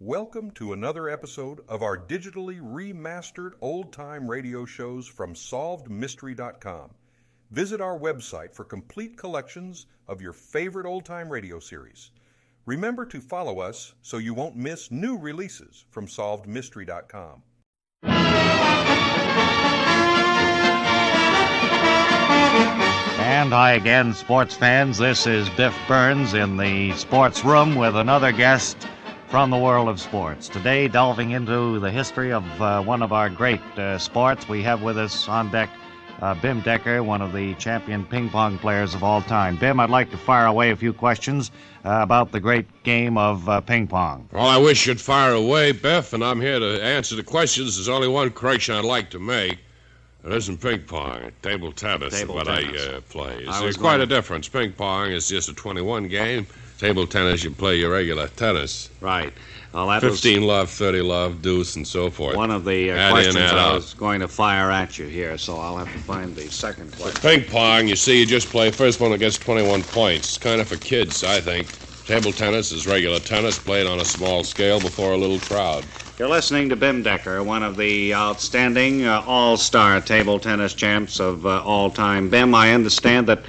[0.00, 6.90] Welcome to another episode of our digitally remastered old time radio shows from SolvedMystery.com.
[7.50, 12.12] Visit our website for complete collections of your favorite old time radio series.
[12.64, 17.42] Remember to follow us so you won't miss new releases from SolvedMystery.com.
[23.18, 24.98] And hi again, sports fans.
[24.98, 28.86] This is Biff Burns in the sports room with another guest
[29.28, 30.48] from the world of sports.
[30.48, 34.82] Today, delving into the history of uh, one of our great uh, sports, we have
[34.82, 35.68] with us on deck
[36.20, 39.56] uh, Bim Decker, one of the champion ping pong players of all time.
[39.56, 41.50] Bim, I'd like to fire away a few questions
[41.84, 44.28] uh, about the great game of uh, ping pong.
[44.32, 47.76] Well, I wish you'd fire away, Biff, and I'm here to answer the questions.
[47.76, 49.58] There's only one correction I'd like to make.
[50.24, 51.30] It isn't ping pong.
[51.42, 52.86] Table tennis Table is what tennis.
[52.86, 53.46] I uh, play.
[53.46, 54.48] I There's quite a difference.
[54.48, 56.46] Ping pong is just a 21 game.
[56.78, 58.88] Table tennis, you play your regular tennis.
[59.00, 59.32] Right.
[59.72, 62.36] Well, that was 15 love, 30 love, deuce, and so forth.
[62.36, 63.74] one of the uh, Add questions I out.
[63.74, 67.20] was going to fire at you here, so I'll have to find the second question.
[67.20, 70.28] Ping pong, you see, you just play first one that gets 21 points.
[70.28, 71.68] It's kind of for kids, I think.
[72.06, 75.84] Table tennis is regular tennis played on a small scale before a little crowd.
[76.18, 81.44] You're listening to Bim Decker, one of the outstanding uh, all-star table tennis champs of
[81.44, 82.30] uh, all time.
[82.30, 83.42] Bim, I understand that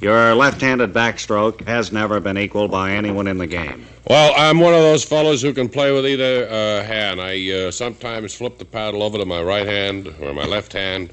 [0.00, 3.86] your left-handed backstroke has never been equaled by anyone in the game.
[4.08, 7.20] Well, I'm one of those fellows who can play with either uh, hand.
[7.20, 11.10] I uh, sometimes flip the paddle over to my right hand or my left hand.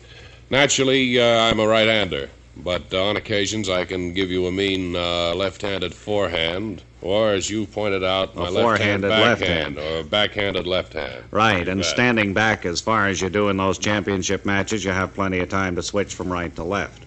[0.50, 5.34] Naturally, uh, I'm a right-hander, but on occasions I can give you a mean uh,
[5.34, 10.94] left-handed forehand, or as you pointed out, my left-hand forehanded left backhand or backhanded left
[10.94, 11.24] hand.
[11.32, 11.86] Right, and Right.
[11.86, 15.50] standing back as far as you do in those championship matches, you have plenty of
[15.50, 17.06] time to switch from right to left.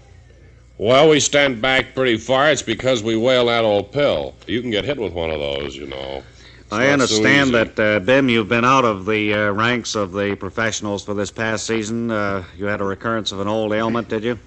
[0.78, 2.52] Well, we stand back pretty far.
[2.52, 4.34] It's because we whale that old pill.
[4.46, 6.22] You can get hit with one of those, you know.
[6.60, 9.96] It's I not so understand that, uh, Bim, you've been out of the uh, ranks
[9.96, 12.12] of the professionals for this past season.
[12.12, 14.38] Uh, you had a recurrence of an old ailment, did you?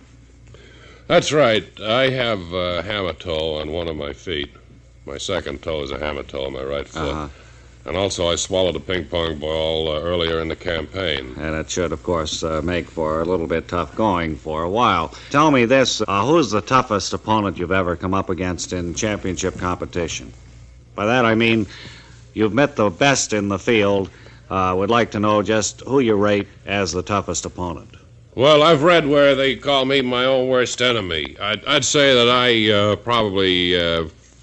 [1.08, 1.66] That's right.
[1.82, 4.52] I have a hammer toe on one of my feet.
[5.06, 7.02] My second toe is a hammer toe on my right foot.
[7.02, 7.28] Uh-huh.
[7.86, 11.34] And also, I swallowed a ping pong ball uh, earlier in the campaign.
[11.38, 14.70] And it should, of course, uh, make for a little bit tough going for a
[14.70, 15.16] while.
[15.32, 19.58] Tell me this uh, who's the toughest opponent you've ever come up against in championship
[19.58, 20.32] competition?
[20.94, 21.66] By that I mean
[22.34, 24.10] you've met the best in the field.
[24.50, 27.96] Uh, would like to know just who you rate as the toughest opponent.
[28.36, 31.38] Well, I've read where they call me my own worst enemy.
[31.40, 33.78] I'd, I'd say that I uh, probably,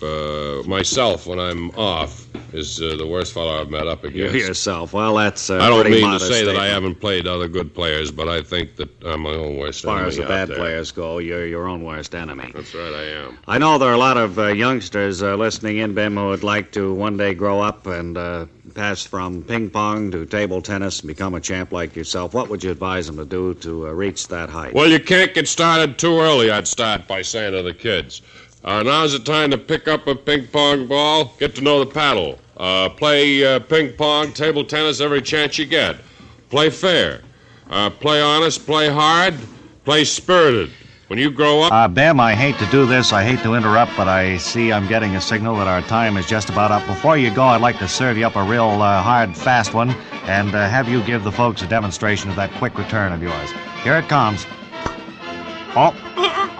[0.03, 4.34] uh, myself, when I'm off, is uh, the worst fellow I've met up You against.
[4.34, 4.92] yourself.
[4.92, 8.28] Well, that's I don't mean to say that I haven't played other good players, but
[8.28, 10.56] I think that I'm my own worst As far enemy as the bad there.
[10.56, 12.50] players go, you're your own worst enemy.
[12.54, 13.38] That's right, I am.
[13.47, 16.42] I know there are a lot of uh, youngsters uh, listening in, Bim, who would
[16.42, 21.00] like to one day grow up and uh, pass from ping pong to table tennis
[21.00, 22.32] and become a champ like yourself.
[22.34, 24.72] What would you advise them to do to uh, reach that height?
[24.75, 28.22] Well, you can't get started too early, I'd start by saying to the kids.
[28.64, 31.86] Uh, now's the time to pick up a ping pong ball, get to know the
[31.86, 32.38] paddle.
[32.56, 35.96] Uh, play uh, ping pong, table tennis every chance you get.
[36.50, 37.22] Play fair.
[37.70, 39.34] Uh, play honest, play hard,
[39.84, 40.70] play spirited.
[41.06, 43.14] When you grow up, Uh, Bim, I hate to do this.
[43.14, 46.26] I hate to interrupt, but I see I'm getting a signal that our time is
[46.26, 46.86] just about up.
[46.86, 49.94] Before you go, I'd like to serve you up a real uh, hard, fast one
[50.28, 53.50] and uh, have you give the folks a demonstration of that quick return of yours.
[53.82, 54.47] Here it comes.
[55.74, 55.94] Oh,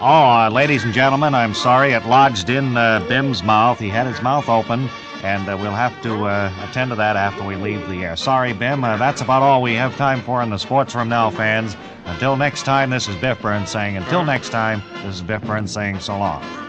[0.00, 3.78] oh, uh, ladies and gentlemen, I'm sorry it lodged in uh, Bim's mouth.
[3.78, 4.88] He had his mouth open,
[5.22, 8.16] and uh, we'll have to uh, attend to that after we leave the air.
[8.16, 8.84] Sorry, Bim.
[8.84, 11.76] Uh, that's about all we have time for in the sports room now, fans.
[12.06, 15.72] Until next time, this is Biff Burns saying, until next time, this is Biff Burns
[15.72, 16.68] saying so long.